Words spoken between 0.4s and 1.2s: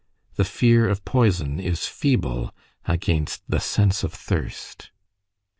fear of